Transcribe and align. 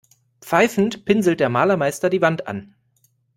Pfeifend 0.41 1.05
pinselt 1.05 1.39
der 1.39 1.49
Malermeister 1.49 2.09
die 2.09 2.21
Wand 2.23 2.47
an. 2.47 2.73